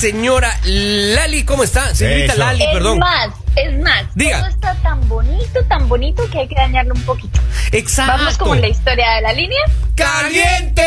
[0.00, 1.94] señora Lali, ¿cómo está?
[1.94, 2.38] Señorita Eso.
[2.42, 2.98] Lali, es perdón.
[2.98, 4.04] más, es más.
[4.14, 4.38] Diga.
[4.38, 7.38] Todo está tan bonito, tan bonito que hay que dañarlo un poquito.
[7.70, 8.12] Exacto.
[8.16, 9.60] Vamos con la historia de la línea.
[9.94, 10.82] ¡Caliente!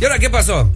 [0.00, 0.72] ¿Y ahora qué pasó?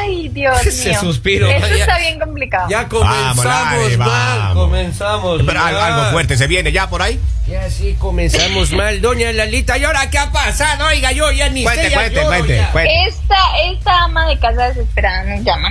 [0.00, 1.00] Ay, Dios Ese mío.
[1.00, 2.68] suspiro, Esto ya- está bien complicado.
[2.68, 4.54] Ya comenzamos Vamos, Lali, mal, vamos.
[4.64, 5.76] comenzamos Pero mal.
[5.76, 7.20] algo fuerte se viene ya por ahí.
[7.46, 9.78] Ya sí comenzamos mal, doña Lalita.
[9.78, 10.86] ¿Y ahora qué ha pasado?
[10.86, 12.72] Oiga, yo ya ni Cuente, sé, ya cuente, cuente, ya.
[12.72, 13.04] cuente.
[13.06, 13.36] Esta,
[13.72, 15.68] esta ama de casa desesperada nos llama.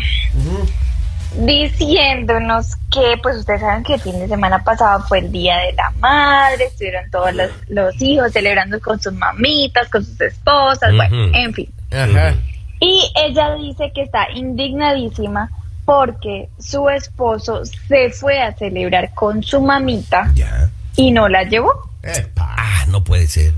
[1.36, 5.74] Diciéndonos que, pues ustedes saben que el fin de semana pasado fue el Día de
[5.74, 11.30] la Madre, estuvieron todos los, los hijos celebrando con sus mamitas, con sus esposas, bueno,
[11.36, 11.70] en fin.
[11.92, 12.34] Ajá.
[12.80, 15.50] Y ella dice que está indignadísima
[15.86, 20.69] porque su esposo se fue a celebrar con su mamita Ya.
[20.95, 21.72] y no la llevó.
[22.03, 22.56] Epa.
[22.58, 23.53] Ah, no puede ser.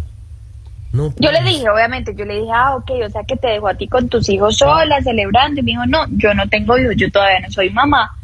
[0.91, 3.67] No Yo le dije, obviamente, yo le dije, ah, ok, o sea que te dejó
[3.67, 5.59] a ti con tus hijos sola, celebrando.
[5.59, 8.15] Y me dijo, no, yo no tengo hijos, yo todavía no soy mamá.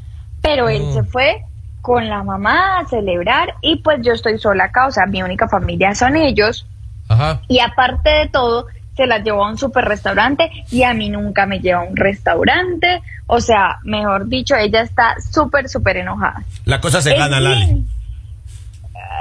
[0.42, 1.44] Pero él se fue
[1.82, 5.48] con la mamá a celebrar y pues yo estoy sola acá, o sea, mi única
[5.48, 6.66] familia son ellos.
[7.08, 7.42] Ajá.
[7.48, 8.66] Y aparte de todo,
[8.96, 11.96] se la llevó a un super restaurante y a mí nunca me lleva a un
[11.96, 13.02] restaurante.
[13.28, 16.44] O sea, mejor dicho, ella está súper, súper enojada.
[16.66, 17.40] La cosa se gana.
[17.40, 17.84] Lali.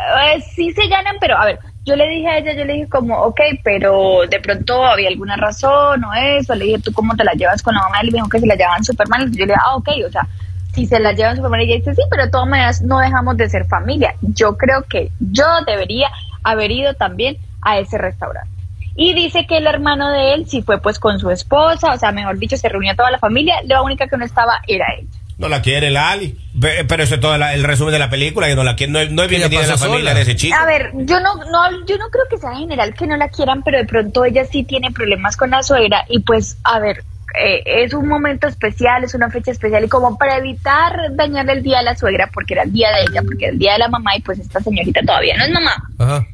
[0.05, 2.89] Eh, sí se ganan, pero a ver, yo le dije a ella, yo le dije
[2.89, 6.55] como, ok, pero de pronto había alguna razón o eso.
[6.55, 8.01] Le dije, ¿tú cómo te la llevas con la mamá?
[8.01, 9.31] Él me dijo que se la llevaban súper mal.
[9.31, 10.27] Yo le dije, ah, ok, o sea,
[10.73, 11.61] si se la llevan súper mal.
[11.63, 14.15] Y ella dice, sí, pero de todas maneras no dejamos de ser familia.
[14.23, 16.09] Yo creo que yo debería
[16.43, 18.54] haber ido también a ese restaurante.
[18.97, 22.13] Y dice que el hermano de él sí fue pues con su esposa, o sea,
[22.13, 23.57] mejor dicho, se reunió toda la familia.
[23.65, 25.09] La única que no estaba era ella.
[25.37, 26.39] No la quiere Lali.
[26.61, 28.93] Pero eso es todo la- el resumen de la película, que no la quiere.
[28.93, 30.15] No, no es Ella bienvenida en la familia sola.
[30.15, 30.57] de ese chico.
[30.57, 33.63] A ver, yo no, no, yo no creo que sea general que no la quieran,
[33.65, 37.03] pero de pronto ella sí tiene problemas con la suegra y pues, a ver,
[37.37, 41.63] eh, es un momento especial, es una fecha especial y como para evitar dañarle el
[41.65, 43.79] día a la suegra, porque era el día de ella, porque era el día de
[43.81, 45.75] la mamá y pues esta señorita todavía no es mamá.
[45.99, 46.27] Ajá.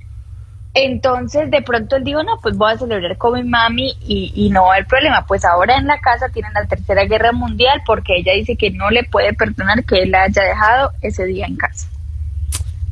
[0.75, 4.51] Entonces de pronto él dijo, no, pues voy a celebrar con mi mami y, y
[4.51, 5.25] no hay problema.
[5.27, 8.89] Pues ahora en la casa tienen la tercera guerra mundial porque ella dice que no
[8.91, 11.89] le puede perdonar que él la haya dejado ese día en casa.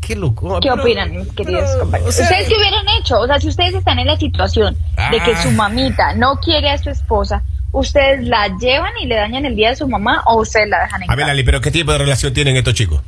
[0.01, 0.59] Qué loco.
[0.61, 2.15] ¿Qué opinan, mis queridos pero, compañeros?
[2.15, 3.21] o sea, ¿Ustedes qué hubieran hecho?
[3.21, 4.75] O sea, si ustedes están en la situación
[5.11, 5.43] de que Ah.
[5.43, 9.69] su mamita no quiere a su esposa, ¿ustedes la llevan y le dañan el día
[9.69, 11.33] de su mamá o ustedes la dejan en A ver, casa?
[11.35, 13.03] Lali, pero ¿qué tipo de relación tienen estos chicos?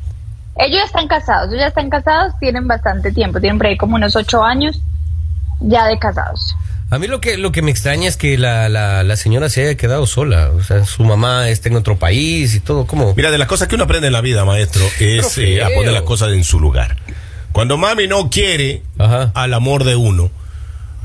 [0.56, 3.97] Ellos ya están casados, ellos ya están casados, tienen bastante tiempo, tienen por ahí como
[3.97, 4.81] unos ocho años
[5.61, 6.56] ya de casados.
[6.91, 9.62] A mí lo que lo que me extraña es que la, la, la señora se
[9.62, 10.50] haya quedado sola.
[10.50, 12.84] O sea, su mamá está en otro país y todo.
[12.87, 13.15] ¿Cómo?
[13.15, 15.93] Mira, de las cosas que uno aprende en la vida, maestro, es eh, a poner
[15.93, 16.97] las cosas en su lugar.
[17.53, 19.31] Cuando mami no quiere Ajá.
[19.34, 20.31] al amor de uno,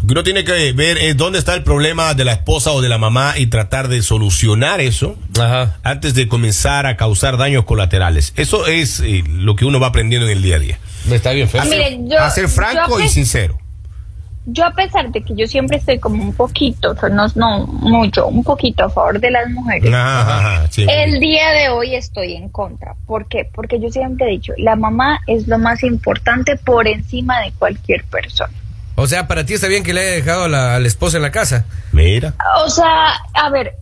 [0.08, 2.90] que uno tiene que ver es dónde está el problema de la esposa o de
[2.90, 5.78] la mamá y tratar de solucionar eso Ajá.
[5.84, 8.34] antes de comenzar a causar daños colaterales.
[8.36, 10.80] Eso es eh, lo que uno va aprendiendo en el día a día.
[11.10, 11.62] Está bien feo.
[11.62, 11.68] Ah,
[12.08, 13.58] yo- a ser franco y sincero.
[14.48, 17.66] Yo a pesar de que yo siempre estoy como un poquito, o sea, no, no
[17.66, 19.92] mucho, un poquito a favor de las mujeres.
[19.92, 20.86] Ajá, ajá, sí.
[20.88, 22.94] El día de hoy estoy en contra.
[23.08, 23.50] ¿Por qué?
[23.52, 28.04] Porque yo siempre he dicho, la mamá es lo más importante por encima de cualquier
[28.06, 28.54] persona.
[28.96, 31.18] O sea, para ti está bien que le haya dejado a la, a la esposa
[31.18, 31.66] en la casa.
[31.92, 32.34] Mira.
[32.66, 33.74] O sea, a ver,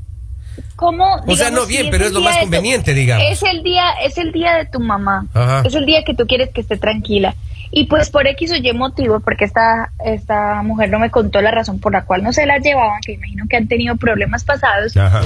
[0.76, 1.06] ¿cómo?
[1.28, 3.26] O sea, no si bien, pero es lo más tu- conveniente, digamos.
[3.30, 5.26] Es el día, es el día de tu mamá.
[5.34, 5.62] Ajá.
[5.66, 7.36] Es el día que tú quieres que esté tranquila.
[7.72, 11.50] Y pues por X o Y motivo, porque esta, esta mujer no me contó la
[11.52, 14.96] razón por la cual no se la llevaban, que imagino que han tenido problemas pasados,
[14.96, 15.22] Ajá.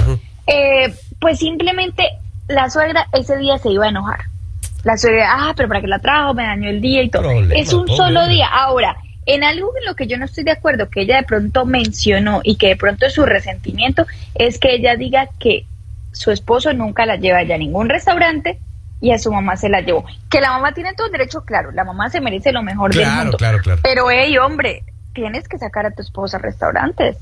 [0.46, 2.04] eh, pues simplemente
[2.46, 4.20] la suegra ese día se iba a enojar.
[4.82, 7.22] La suegra, ah, pero para qué la trajo, me dañó el día y todo.
[7.22, 7.96] Problema, es un pobre.
[7.96, 8.46] solo día.
[8.46, 8.96] Ahora,
[9.28, 12.40] en algo en lo que yo no estoy de acuerdo, que ella de pronto mencionó
[12.42, 15.66] y que de pronto es su resentimiento, es que ella diga que
[16.12, 18.58] su esposo nunca la lleva ya a ningún restaurante
[19.02, 20.04] y a su mamá se la llevó.
[20.30, 23.02] Que la mamá tiene todo el derecho, claro, la mamá se merece lo mejor del
[23.02, 23.36] Claro, mundo.
[23.36, 23.80] claro, claro.
[23.84, 24.82] Pero, hey, hombre,
[25.12, 27.18] tienes que sacar a tu esposa a restaurantes.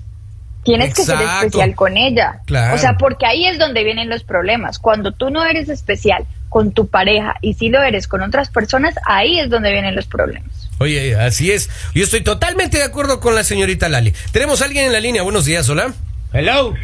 [0.63, 2.41] Tienes que ser especial con ella.
[2.45, 2.75] Claro.
[2.75, 4.79] O sea, porque ahí es donde vienen los problemas.
[4.81, 8.95] Cuando tú no eres especial con tu pareja y si lo eres con otras personas,
[9.07, 10.66] ahí es donde vienen los problemas.
[10.79, 11.71] Oye, así es.
[11.95, 14.13] Yo estoy totalmente de acuerdo con la señorita Lali.
[14.33, 15.23] Tenemos a alguien en la línea.
[15.23, 15.93] Buenos días, hola.
[16.33, 16.75] Hello.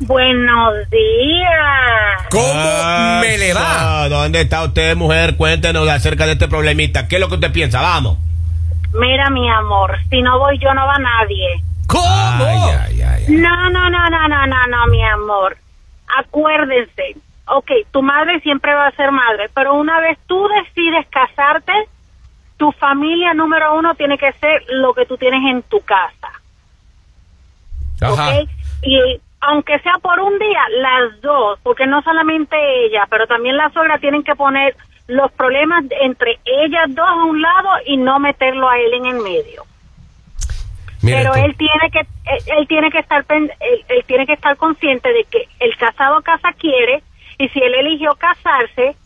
[0.00, 2.26] Buenos días.
[2.30, 4.08] ¿Cómo Ah, me le va?
[4.08, 5.36] ¿Dónde está usted, mujer?
[5.36, 7.08] Cuéntenos acerca de este problemita.
[7.08, 7.80] ¿Qué es lo que usted piensa?
[7.80, 8.18] Vamos.
[8.92, 11.62] Mira, mi amor, si no voy yo, no va nadie.
[11.86, 12.04] ¿Cómo?
[12.44, 13.34] Ay, ay, ay, ay.
[13.36, 15.56] No, no, no, no, no, no, no, mi amor.
[16.18, 17.16] Acuérdense.
[17.46, 21.72] Ok, tu madre siempre va a ser madre, pero una vez tú decides casarte,
[22.56, 26.30] tu familia número uno tiene que ser lo que tú tienes en tu casa.
[28.82, 32.56] Y aunque sea por un día, las dos, porque no solamente
[32.86, 34.76] ella, pero también la suegra tienen que poner
[35.06, 39.22] los problemas entre ellas dos a un lado y no meterlo a él en el
[39.22, 39.64] medio.
[41.02, 41.38] Mira pero tú.
[41.40, 45.48] él tiene que él, él tiene que estar él tiene que estar consciente de que
[45.60, 47.02] el casado casa quiere
[47.38, 48.96] y si él eligió casarse,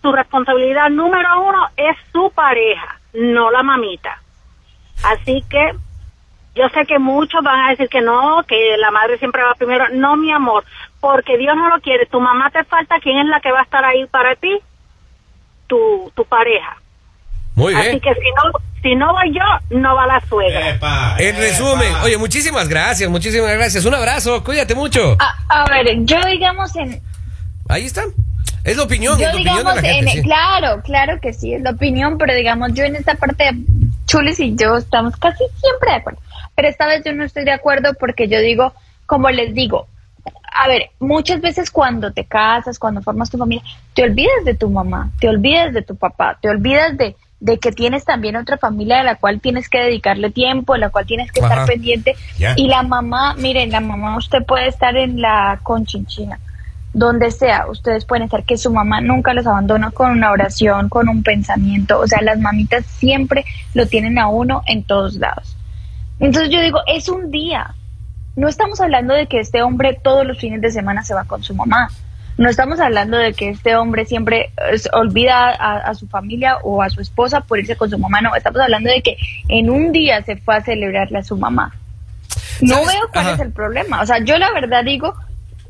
[0.00, 4.20] su responsabilidad número uno es su pareja, no la mamita.
[5.02, 5.72] Así que
[6.54, 9.86] yo sé que muchos van a decir que no, que la madre siempre va primero.
[9.92, 10.64] No, mi amor,
[11.00, 12.06] porque Dios no lo quiere.
[12.06, 14.58] Tu mamá te falta, ¿quién es la que va a estar ahí para ti?
[15.66, 16.76] Tu, tu pareja.
[17.54, 17.88] Muy bien.
[17.88, 20.70] Así que si no, si no voy yo, no va la suegra.
[20.70, 21.40] Epa, En epa.
[21.40, 23.84] resumen, oye, muchísimas gracias, muchísimas gracias.
[23.84, 25.16] Un abrazo, cuídate mucho.
[25.18, 27.00] A, a ver, yo digamos en,
[27.68, 28.02] Ahí está.
[28.64, 30.10] Es la opinión, yo es la opinión de digamos la gente.
[30.10, 30.22] en, sí.
[30.22, 33.50] claro, claro que sí, es la opinión, pero digamos yo en esta parte,
[34.06, 36.20] Chulis y yo estamos casi siempre de acuerdo.
[36.54, 38.74] Pero esta vez yo no estoy de acuerdo porque yo digo,
[39.06, 39.86] como les digo,
[40.52, 43.64] a ver, muchas veces cuando te casas, cuando formas tu familia,
[43.94, 47.72] te olvidas de tu mamá, te olvidas de tu papá, te olvidas de, de que
[47.72, 51.32] tienes también otra familia a la cual tienes que dedicarle tiempo, a la cual tienes
[51.32, 51.54] que Ajá.
[51.54, 52.14] estar pendiente.
[52.56, 56.38] Y la mamá, miren, la mamá usted puede estar en la conchinchina,
[56.92, 61.08] donde sea, ustedes pueden estar que su mamá nunca los abandona con una oración, con
[61.08, 63.44] un pensamiento, o sea, las mamitas siempre
[63.74, 65.56] lo tienen a uno en todos lados.
[66.18, 67.74] Entonces yo digo, es un día.
[68.36, 71.42] No estamos hablando de que este hombre todos los fines de semana se va con
[71.42, 71.88] su mamá.
[72.36, 76.82] No estamos hablando de que este hombre siempre eh, olvida a, a su familia o
[76.82, 78.20] a su esposa por irse con su mamá.
[78.20, 79.16] No, estamos hablando de que
[79.48, 81.74] en un día se fue a celebrarle a su mamá.
[82.60, 82.88] No ¿Sabes?
[82.88, 83.34] veo cuál Ajá.
[83.34, 84.00] es el problema.
[84.00, 85.14] O sea, yo la verdad digo,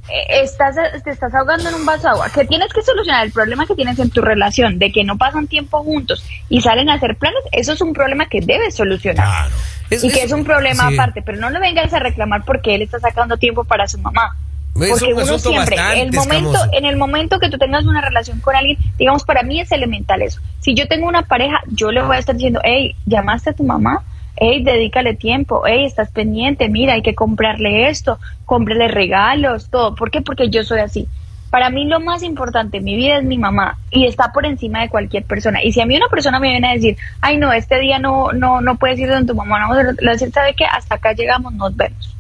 [0.09, 3.67] estás, te estás ahogando en un vaso de agua, que tienes que solucionar el problema
[3.67, 7.17] que tienes en tu relación, de que no pasan tiempo juntos y salen a hacer
[7.17, 9.27] planes, eso es un problema que debes solucionar.
[9.27, 9.55] Claro.
[9.91, 10.95] Es- y que es- un problema sí.
[10.95, 14.37] aparte, pero no le vengas a reclamar porque él está sacando tiempo para su mamá.
[14.81, 16.21] Es Porque un uno siempre, el momento,
[16.53, 16.69] escamoso.
[16.73, 20.23] en el momento que tú tengas una relación con alguien, digamos, para mí es elemental
[20.23, 20.41] eso.
[20.61, 23.65] Si yo tengo una pareja, yo le voy a estar diciendo, hey, llamaste a tu
[23.65, 24.05] mamá,
[24.41, 29.95] hey, dedícale tiempo, hey, estás pendiente, mira, hay que comprarle esto, cómprale regalos, todo.
[29.95, 30.23] ¿Por qué?
[30.23, 31.07] Porque yo soy así.
[31.51, 34.81] Para mí lo más importante en mi vida es mi mamá y está por encima
[34.81, 35.63] de cualquier persona.
[35.63, 38.33] Y si a mí una persona me viene a decir, ay no, este día no
[38.33, 40.55] no no puedes ir donde tu mamá, no, le voy a decir, ¿sabe?
[40.73, 42.17] Hasta acá llegamos, nos vemos.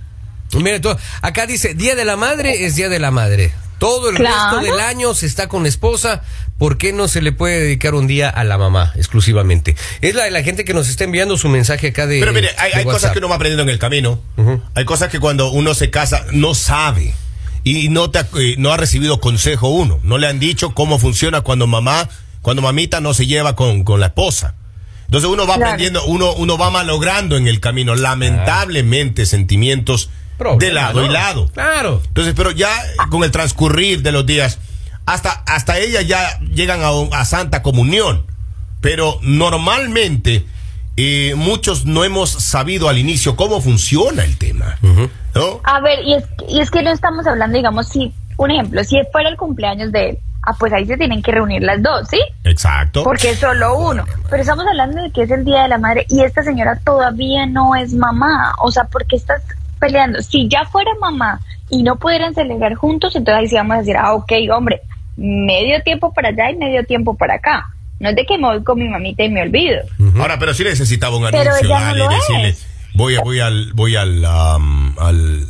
[0.53, 0.89] Mire, tú,
[1.23, 3.53] acá dice, Día de la Madre es Día de la Madre.
[3.81, 4.61] Todo el Claro.
[4.61, 6.23] resto del año se está con la esposa.
[6.59, 9.75] ¿Por qué no se le puede dedicar un día a la mamá exclusivamente?
[10.03, 12.21] Es la de la gente que nos está enviando su mensaje acá de.
[12.21, 14.21] Pero mire, hay, cosas que uno va aprendiendo en el camino.
[14.75, 17.15] Hay cosas que cuando uno se casa no sabe
[17.65, 19.99] y no te ha- eh, no ha recibido consejo uno.
[20.03, 22.09] No le han dicho cómo funciona cuando mamá,
[22.43, 24.55] cuando mamita no se lleva con, con la esposa.
[25.07, 25.71] Entonces uno va Claro.
[25.73, 31.07] aprendiendo, uno, uno va malogrando en el camino, lamentablemente, sentimientos Problema, de lado ¿no?
[31.07, 31.49] y lado.
[31.53, 32.01] Claro.
[32.07, 32.71] Entonces, pero ya
[33.11, 34.59] con el transcurrir de los días,
[35.07, 38.25] hasta, hasta ellas ya llegan a, un- a Santa Comunión.
[38.81, 40.47] Pero normalmente
[40.97, 44.77] eh, muchos no hemos sabido al inicio cómo funciona el tema.
[45.35, 45.61] ¿no?
[45.65, 48.97] A ver, y es, y es que no estamos hablando, digamos, si, un ejemplo, si
[49.13, 52.19] fuera el cumpleaños de él, ah, pues ahí se tienen que reunir las dos, ¿sí?
[52.45, 53.05] Exacto.
[53.05, 54.05] Porque es solo uno.
[54.31, 57.45] Pero estamos hablando de que es el Día de la Madre y esta señora todavía
[57.47, 58.55] no es mamá.
[58.63, 59.43] O sea, ¿por qué estás
[59.81, 60.23] peleando?
[60.23, 63.97] Si ya fuera mamá y no pudieran celebrar juntos, entonces ahí sí vamos a decir,
[63.97, 64.83] ah, ok, hombre,
[65.17, 67.71] medio tiempo para allá y medio tiempo para acá.
[67.99, 69.81] No es de que me voy con mi mamita y me olvido.
[70.19, 72.67] Ahora, pero sí necesitaba un Pero anuncio, ella no decirle, es.
[72.95, 75.45] voy, a- voy al, voy al, am, al,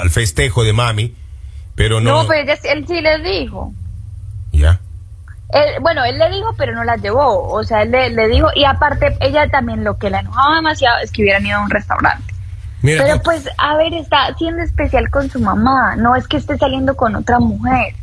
[0.00, 1.14] al festejo de mami,
[1.74, 2.22] pero no.
[2.22, 3.72] No, pero ella- él sí les dijo.
[4.52, 4.78] Ya.
[5.52, 7.48] Él- bueno, él le dijo, pero no la llevó.
[7.52, 10.98] O sea, él le, le dijo, y aparte, ella también lo que la enojaba demasiado
[11.02, 12.32] es que hubieran ido a un restaurante.
[12.86, 15.96] Mira, Pero pues, a ver, está siendo especial con su mamá.
[15.96, 17.94] No es que esté saliendo con otra mujer.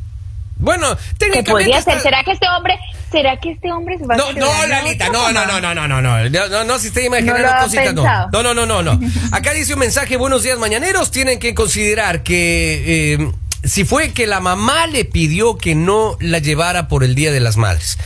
[0.57, 1.51] bueno, Que técnicamente.
[1.51, 1.99] podría ser.
[2.01, 2.77] ¿Será que este hombre,
[3.11, 5.61] será que este hombre se va a No, celebrar no, la Lalita, no, no, no,
[5.61, 8.03] no, no, no, no, no, no, no, si esté imaginando No cositas, no.
[8.31, 8.99] No, no, no, no, no.
[9.31, 13.31] Acá dice un mensaje, buenos días mañaneros, tienen que considerar que eh,
[13.63, 17.39] si fue que la mamá le pidió que no la llevara por el Día de
[17.39, 17.97] las Madres.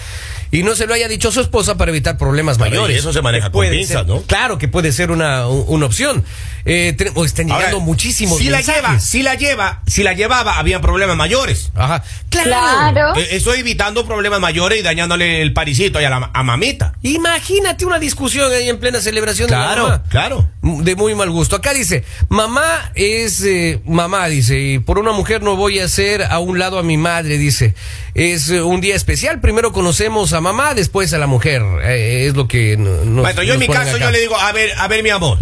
[0.51, 2.97] Y no se lo haya dicho a su esposa para evitar problemas Claro, y mayores.
[2.99, 4.21] eso se maneja con pinzas, ser- ¿no?
[4.23, 6.23] Claro que puede ser una, un- una opción.
[6.65, 10.13] Eh, ten- o están llegando Ahora, muchísimos si la lleva, si la lleva, si la
[10.13, 11.71] llevaba, había problemas mayores.
[11.75, 12.03] Ajá.
[12.29, 12.47] Claro.
[12.47, 13.15] Claro.
[13.15, 16.93] Eh, Eso evitando problemas mayores y dañándole el parisito a, la, a mamita.
[17.03, 20.03] Imagínate una discusión ahí en plena celebración de la Claro, mamá.
[20.09, 20.49] claro.
[20.61, 21.55] De muy mal gusto.
[21.55, 26.23] Acá dice, mamá es eh, mamá, dice, y por una mujer no voy a hacer
[26.23, 27.75] a un lado a mi madre, dice.
[28.17, 31.61] Es eh, un día especial, primero conocemos a mamá, después a la mujer.
[31.83, 33.99] Eh, es lo que no- nos, Maestro, yo en mi caso acá.
[34.05, 35.37] yo le digo, a ver, a ver mi amor,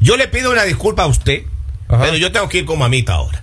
[0.00, 1.44] yo le pido una disculpa a usted,
[1.88, 2.02] Ajá.
[2.04, 3.42] pero yo tengo que ir con mamita ahora.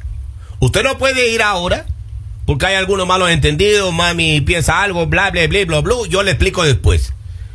[0.59, 1.85] Usted no puede ir ahora
[2.45, 5.95] porque hay algunos malos entendidos, mami piensa algo, bla, bla, bla, bla, bla.
[6.07, 7.13] Yo le explico después.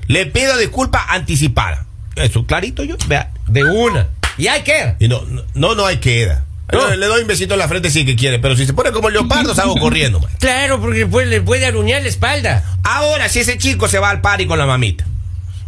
[0.08, 1.86] Le pido disculpas anticipadas.
[2.16, 2.96] Eso, clarito yo.
[3.06, 3.30] Vea.
[3.46, 4.08] De una.
[4.36, 4.96] Y hay que.
[4.98, 5.22] Y no,
[5.54, 6.44] no, no hay queda.
[6.72, 6.94] No.
[6.94, 9.08] Le doy un besito en la frente si que quiere, pero si se pone como
[9.08, 10.20] el leopardo, salgo corriendo.
[10.20, 10.30] man.
[10.38, 12.64] Claro, porque después le puede aruñar la espalda.
[12.82, 15.04] Ahora, si ese chico se va al party con la mamita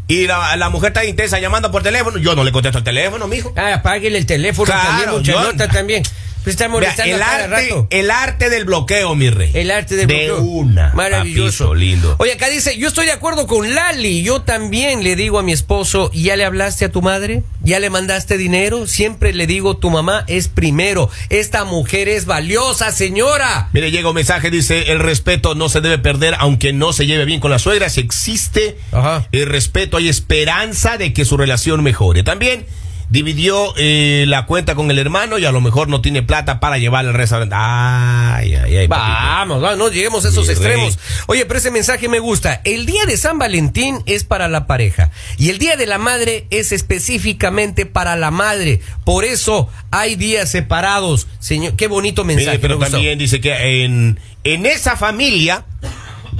[0.06, 3.26] y la, la mujer está intensa llamando por teléfono, yo no le contesto el teléfono,
[3.28, 3.52] mijo.
[3.56, 6.02] Ah, apáguele el teléfono Claro, también, mucha yo- nota también.
[6.44, 7.86] Pues Vea, el, cada arte, rato.
[7.90, 9.50] el arte del bloqueo, mi rey.
[9.54, 10.42] El arte de, De bloqueo.
[10.42, 11.64] una, Maravilloso.
[11.70, 12.16] papito lindo.
[12.18, 14.22] Oye, acá dice, yo estoy de acuerdo con Lali.
[14.22, 17.42] Yo también le digo a mi esposo, ¿ya le hablaste a tu madre?
[17.62, 18.86] ¿Ya le mandaste dinero?
[18.86, 21.08] Siempre le digo, tu mamá es primero.
[21.30, 23.70] Esta mujer es valiosa, señora.
[23.72, 27.24] Mire, llega un mensaje, dice, el respeto no se debe perder aunque no se lleve
[27.24, 27.88] bien con la suegra.
[27.88, 29.26] Si existe Ajá.
[29.32, 32.22] el respeto, hay esperanza de que su relación mejore.
[32.22, 32.66] También
[33.10, 36.78] dividió eh, la cuenta con el hermano y a lo mejor no tiene plata para
[36.78, 37.54] llevar al restaurante.
[37.58, 38.86] Ay, ay, ay.
[38.86, 40.98] Vamos, vamos, no lleguemos a esos extremos.
[41.26, 42.60] Oye, pero ese mensaje me gusta.
[42.64, 46.46] El día de San Valentín es para la pareja y el día de la madre
[46.50, 48.80] es específicamente para la madre.
[49.04, 51.26] Por eso hay días separados.
[51.38, 52.58] Señor, qué bonito mensaje.
[52.58, 55.64] Mire, pero me también dice que en, en esa familia,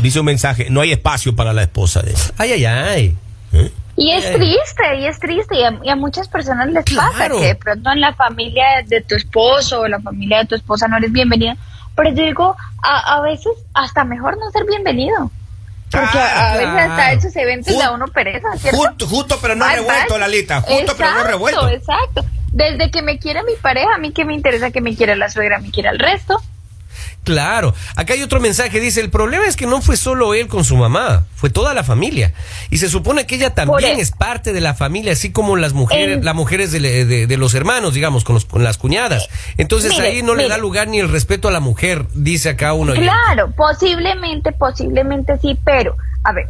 [0.00, 2.16] dice un mensaje, no hay espacio para la esposa de él.
[2.36, 3.16] Ay, ay, ay.
[3.52, 3.70] ¿Eh?
[3.96, 4.34] Y es Ay.
[4.34, 7.92] triste, y es triste, y a, y a muchas personas les pasa que de pronto
[7.92, 11.54] en la familia de tu esposo o la familia de tu esposa no eres bienvenido.
[11.94, 15.30] Pero yo digo, a, a veces hasta mejor no ser bienvenido.
[15.90, 18.78] Porque a, a veces hasta esos eventos da uno pereza, ¿cierto?
[18.78, 20.18] Justo, justo, pero no revuelto.
[20.18, 20.60] Lalita.
[20.62, 21.68] Justo, pero no revuelto.
[21.68, 22.24] Exacto.
[22.50, 25.30] Desde que me quiera mi pareja, a mí que me interesa que me quiera la
[25.30, 26.42] suegra, me quiera el resto.
[27.24, 27.74] Claro.
[27.96, 28.78] Acá hay otro mensaje.
[28.80, 31.82] Dice, el problema es que no fue solo él con su mamá, fue toda la
[31.82, 32.32] familia.
[32.70, 34.00] Y se supone que ella también eso.
[34.02, 37.26] es parte de la familia, así como las mujeres, En- las mujeres de, le- de-
[37.26, 39.28] de los hermanos, digamos, con, los- con las cuñadas.
[39.56, 42.72] Entonces Mire, ahí no le da lugar ni el respeto a la mujer, dice acá
[42.74, 42.92] uno.
[42.94, 46.48] Claro, posiblemente, posiblemente sí, pero, a ver,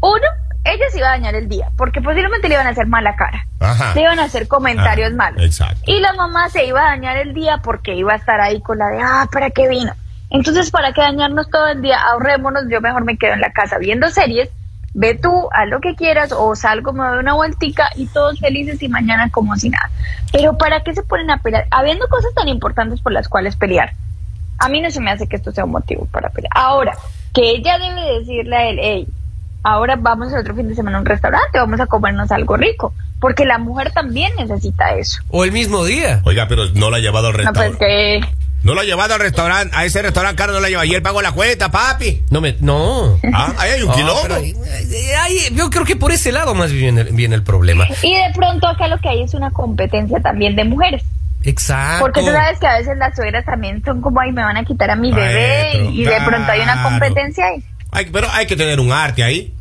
[0.00, 0.26] uno,
[0.72, 3.46] ella se iba a dañar el día, porque posiblemente le iban a hacer mala cara.
[3.60, 3.94] Ajá.
[3.94, 5.42] Le iban a hacer comentarios Ajá, malos.
[5.42, 5.80] exacto.
[5.86, 8.78] Y la mamá se iba a dañar el día porque iba a estar ahí con
[8.78, 9.92] la de, ah, ¿para qué vino?
[10.30, 11.98] Entonces, ¿para qué dañarnos todo el día?
[12.00, 14.50] Ahorrémonos, yo mejor me quedo en la casa viendo series,
[14.92, 18.82] ve tú, haz lo que quieras, o salgo, me doy una vueltica y todos felices
[18.82, 19.90] y mañana como si nada.
[20.32, 21.66] Pero ¿para qué se ponen a pelear?
[21.70, 23.92] Habiendo cosas tan importantes por las cuales pelear.
[24.58, 26.50] A mí no se me hace que esto sea un motivo para pelear.
[26.54, 26.92] Ahora,
[27.34, 29.08] que ella debe decirle a él, hey,
[29.66, 32.94] ahora vamos el otro fin de semana a un restaurante, vamos a comernos algo rico,
[33.20, 35.20] porque la mujer también necesita eso.
[35.30, 36.20] O el mismo día.
[36.24, 37.78] Oiga, pero no la ha llevado al No, pues restaurante.
[37.78, 38.20] que...
[38.62, 40.82] No la ha llevado al restaurante, a ese restaurante caro no la lleva.
[40.82, 42.22] Ayer pagó la cuenta, papi.
[42.30, 43.16] No me, no.
[43.32, 44.34] Ah, ahí hay un No, quilombo.
[44.34, 47.86] ahí- yo creo que por ese lado más viene el, viene el problema.
[48.02, 51.02] Y de pronto acá lo que hay es una competencia también de mujeres.
[51.44, 52.04] Exacto.
[52.06, 54.64] Porque tú sabes que a veces las suegras también son como, ay, me van a
[54.64, 57.62] quitar a mi bebé Maestro, y, y de pronto hay una competencia ahí.
[57.92, 59.54] Hay- pero hay que tener un arte ahí.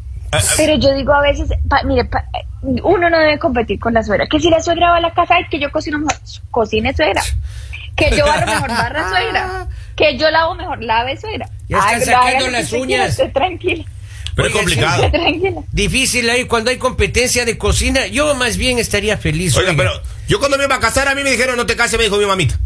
[0.58, 2.26] Pero yo digo a veces, pa- mire, pa-
[2.62, 4.26] uno no debe competir con la suegra.
[4.28, 6.16] Que si la suegra va a la casa, ay, que yo cocino mejor,
[6.52, 7.22] cocine suegra.
[7.96, 9.68] Que yo barro mejor, barra suegra.
[9.96, 11.48] Que yo lavo mejor, lave suegra.
[11.70, 13.22] Ya están Ay, sacando las quiera, uñas.
[13.34, 13.86] tranquila.
[14.36, 15.10] pero es complicado.
[15.12, 15.62] tranquila.
[15.72, 18.06] Difícil ahí cuando hay competencia de cocina.
[18.08, 19.56] Yo más bien estaría feliz.
[19.56, 19.84] Oiga, oiga.
[19.84, 22.04] pero yo cuando me iba a casar, a mí me dijeron, no te cases, me
[22.04, 22.60] dijo mi mamita.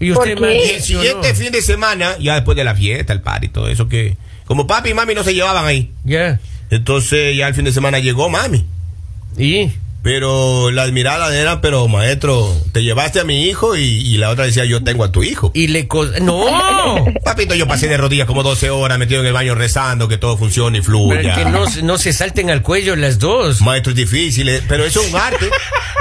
[0.00, 0.40] ¿Y ¿Por usted qué?
[0.40, 0.84] más Y el no?
[0.84, 4.16] siguiente fin de semana, ya después de la fiesta, el party y todo eso, que
[4.46, 5.92] como papi y mami no se llevaban ahí.
[6.04, 6.40] Ya.
[6.70, 8.64] Entonces ya el fin de semana llegó mami.
[9.36, 9.70] ¿Y?
[10.02, 14.44] Pero las miradas eran, pero maestro, te llevaste a mi hijo y, y la otra
[14.46, 15.50] decía, yo tengo a tu hijo.
[15.52, 15.88] Y le...
[15.88, 17.04] co- ¡No!
[17.24, 20.36] Papito, yo pasé de rodillas como 12 horas metido en el baño rezando que todo
[20.38, 21.34] funcione y Pero fluya.
[21.34, 23.60] que no, se- no se salten al cuello las dos.
[23.62, 25.50] Maestro, es difícil, eh, pero eso es un arte.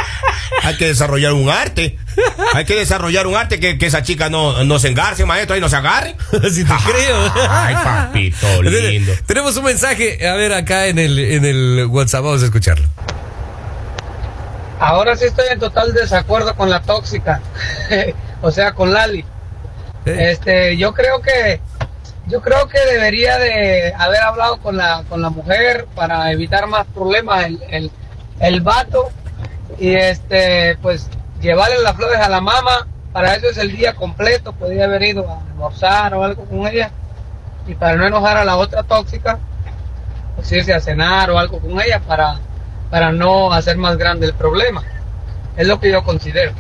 [0.64, 1.98] Hay que desarrollar un arte.
[2.54, 5.62] Hay que desarrollar un arte que, que esa chica no, no se engarce, maestro, ahí
[5.62, 6.16] no se agarre.
[6.32, 7.32] Así te creo.
[7.50, 9.14] Ay, papito lindo.
[9.26, 12.88] Tenemos un mensaje, a ver, acá en el, en el WhatsApp, vamos a escucharlo.
[14.80, 17.42] Ahora sí estoy en total desacuerdo con la tóxica,
[18.42, 19.24] o sea, con Lali.
[20.06, 21.60] Eh, Este, yo creo que
[22.28, 26.86] yo creo que debería de haber hablado con la con la mujer para evitar más
[26.94, 27.92] problemas el, el,
[28.40, 29.10] el vato
[29.80, 31.08] y este pues
[31.46, 35.30] llevarle las flores a la mamá, para eso es el día completo, podría haber ido
[35.30, 36.92] a almorzar o algo con ella
[37.68, 39.40] y para no enojar a la otra tóxica,
[40.36, 42.40] pues irse a cenar o algo con ella para
[42.92, 44.84] para no hacer más grande el problema.
[45.58, 46.52] Es lo que yo considero.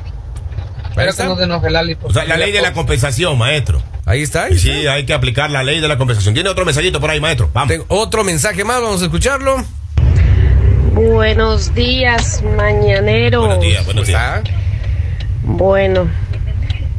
[0.97, 1.23] Está.
[1.23, 1.97] que no se enoje Lali.
[2.01, 3.81] O sea, la ley de la compensación, maestro.
[4.05, 4.45] Ahí está.
[4.45, 4.93] ahí Sí, está.
[4.93, 6.33] hay que aplicar la ley de la compensación.
[6.33, 7.49] Tiene otro mensajito por ahí, maestro.
[7.53, 7.69] Vamos.
[7.69, 9.57] Tengo otro mensaje más, vamos a escucharlo.
[10.93, 13.45] Buenos días, mañaneros.
[13.45, 14.41] Buenos días, buenos días.
[15.47, 16.07] Bueno,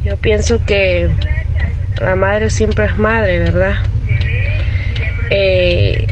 [0.05, 1.09] Yo pienso que
[1.99, 3.75] la madre siempre es madre, ¿verdad?
[5.29, 6.07] Eh,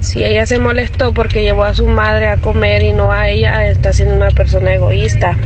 [0.00, 3.66] si ella se molestó porque llevó a su madre a comer y no a ella,
[3.66, 5.36] está siendo una persona egoísta.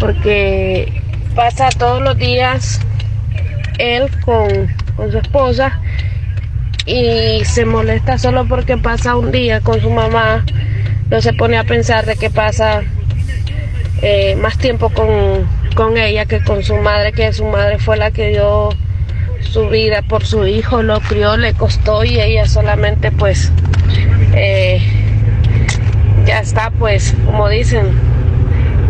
[0.00, 1.02] Porque
[1.34, 2.80] pasa todos los días
[3.78, 4.48] él con,
[4.96, 5.78] con su esposa
[6.86, 10.46] y se molesta solo porque pasa un día con su mamá.
[11.10, 12.82] No se pone a pensar de que pasa
[14.02, 18.10] eh, más tiempo con, con ella que con su madre, que su madre fue la
[18.10, 18.70] que dio
[19.40, 23.52] su vida por su hijo, lo crió, le costó y ella solamente pues
[24.34, 24.80] eh,
[26.26, 27.86] ya está pues, como dicen,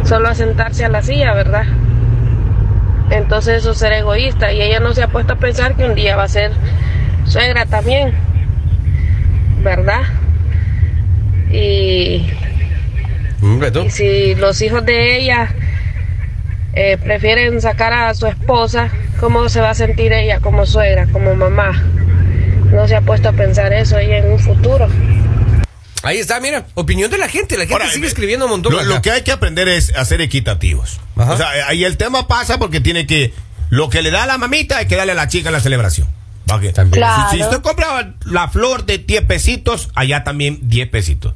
[0.05, 1.67] solo a sentarse a la silla, ¿verdad?
[3.11, 5.95] Entonces eso es ser egoísta y ella no se ha puesto a pensar que un
[5.95, 6.53] día va a ser
[7.25, 8.13] suegra también,
[9.63, 10.03] ¿verdad?
[11.51, 12.31] Y,
[13.73, 13.83] tú.
[13.85, 15.55] y si los hijos de ella
[16.75, 18.91] eh, prefieren sacar a su esposa,
[19.21, 21.83] ¿cómo se va a sentir ella como suegra, como mamá?
[22.73, 24.89] No se ha puesto a pensar eso ella en un futuro.
[26.03, 27.57] Ahí está, mira, opinión de la gente.
[27.57, 28.73] La gente Ahora, sigue eh, escribiendo un montón.
[28.73, 31.01] Lo, lo que hay que aprender es a ser equitativos.
[31.17, 31.33] Ajá.
[31.33, 33.33] O sea, eh, ahí el tema pasa porque tiene que.
[33.71, 35.61] Lo que le da a la mamita hay que darle a la chica en la
[35.61, 36.09] celebración.
[36.91, 37.31] Claro.
[37.31, 41.35] Si, si usted compra la flor de 10 pesitos, allá también 10 pesitos.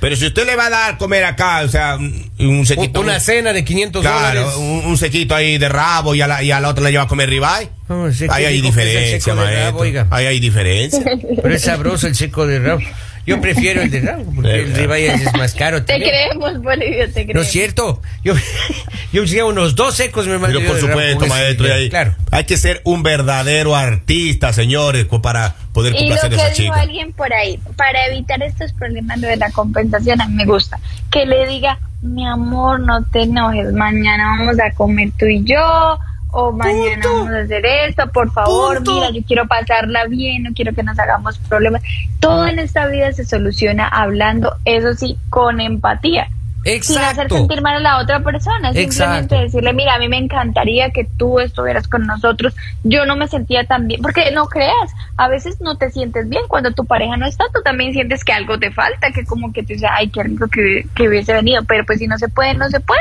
[0.00, 3.00] Pero si usted le va a dar comer acá, o sea, un, un sequito.
[3.00, 4.56] Una un- cena de 500 Claro, dólares.
[4.58, 7.04] un, un sequito ahí de rabo y a la, y a la otra le lleva
[7.04, 7.68] a comer ribeye.
[7.88, 9.82] Oh, ahí hay diferencia, rabo.
[10.10, 11.02] Ahí hay diferencia.
[11.42, 12.80] Pero es sabroso el seco de rabo.
[13.28, 16.10] Yo prefiero el de rabo, porque el ribeye es más caro Te también.
[16.10, 17.34] creemos, Bolivia, te creemos.
[17.34, 18.02] No es cierto.
[18.24, 18.34] Yo,
[19.12, 20.54] yo hacía unos dos secos, mi hermano.
[20.54, 22.14] Pero yo por supuesto, maestro, y ahí Claro.
[22.30, 26.48] hay que ser un verdadero artista, señores, para poder Y lo complacer a que esa
[26.48, 26.80] dijo chica.
[26.80, 30.78] alguien por ahí, para evitar estos problemas de la compensación, a mí me gusta.
[31.10, 35.98] Que le diga, mi amor, no te enojes, mañana vamos a comer tú y yo,
[36.30, 37.08] o mañana Punto.
[37.18, 38.94] vamos a hacer esto, por favor, Punto.
[38.94, 41.82] mira, yo quiero pasarla bien, no quiero que nos hagamos problemas.
[42.20, 46.28] Todo en esta vida se soluciona hablando, eso sí, con empatía.
[46.64, 47.36] Sin hacer Exacto.
[47.36, 48.92] sentir mal a la otra persona, simplemente
[49.36, 49.40] Exacto.
[49.40, 53.64] decirle, mira, a mí me encantaría que tú estuvieras con nosotros, yo no me sentía
[53.64, 57.26] tan bien, porque no creas, a veces no te sientes bien, cuando tu pareja no
[57.26, 60.24] está, tú también sientes que algo te falta, que como que tú dices, ay, qué
[60.24, 63.00] rico que, que hubiese venido, pero pues si no se puede, no se puede.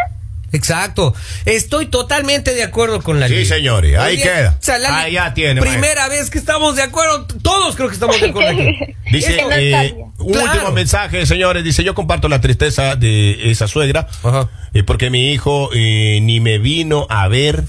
[0.53, 1.13] Exacto.
[1.45, 4.57] Estoy totalmente de acuerdo con la Sí, señores, ahí Oye, queda.
[4.59, 7.25] o sea, Lali, Ahí ya tiene, Primera vez que estamos de acuerdo.
[7.41, 8.95] Todos creo que estamos de acuerdo aquí.
[9.11, 10.51] Dice, eh, un Claro.
[10.53, 11.63] último mensaje, señores.
[11.63, 14.49] Dice, yo comparto la tristeza de esa suegra, Ajá.
[14.73, 17.63] eh, porque mi hijo eh, ni me vino a ver,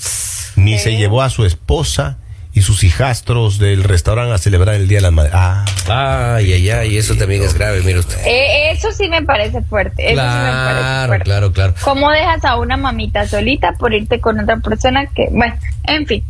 [0.57, 2.19] ni se llevó a su esposa
[2.59, 5.31] y sus hijastros del restaurante a celebrar el Día de la Madre.
[5.33, 8.19] Ah, Ay, ay, ay, eso también es grave, mire usted.
[8.27, 11.25] Eh, eso sí me parece fuerte, eso sí me parece Claro, fuerte.
[11.25, 11.75] claro, claro.
[11.83, 16.23] ¿Cómo dejas a una mamita solita por irte con otra persona que, bueno, en fin,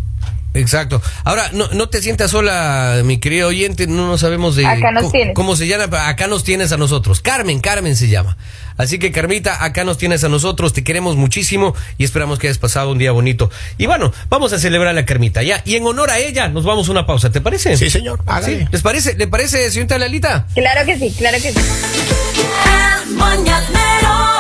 [0.55, 1.01] Exacto.
[1.25, 5.03] Ahora, no, no te sientas sola, mi querido oyente, no, no sabemos de Acá nos
[5.03, 5.35] cómo, tienes.
[5.35, 7.21] cómo se llama, acá nos tienes a nosotros.
[7.21, 8.37] Carmen, Carmen se llama.
[8.77, 12.59] Así que Carmita, acá nos tienes a nosotros, te queremos muchísimo y esperamos que hayas
[12.59, 13.51] pasado un día bonito.
[13.77, 15.63] Y bueno, vamos a celebrar a la Carmita, ya.
[15.65, 17.77] Y en honor a ella, nos vamos a una pausa, ¿te parece?
[17.77, 18.21] sí, señor.
[18.27, 18.61] hágale.
[18.61, 18.69] ¿Sí?
[18.71, 19.15] ¿Les parece?
[19.17, 20.47] ¿Le parece, señorita Lalita?
[20.55, 21.59] claro que sí, claro que sí.
[23.05, 24.38] El mañanero